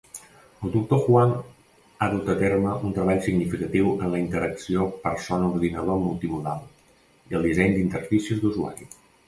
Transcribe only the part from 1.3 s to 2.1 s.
ha